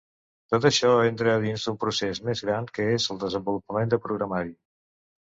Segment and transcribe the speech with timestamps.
[0.51, 4.57] Tot això entra a dins d'un procés més gran que és el desenvolupament de programari.